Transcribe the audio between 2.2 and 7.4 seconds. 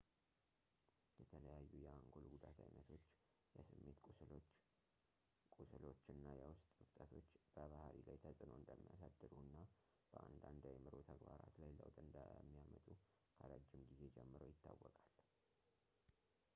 ጉዳት ዓይነቶች፣ የስሜት ቁስሎች፣ ቁስሎች እና የውስጥ እብጠቶች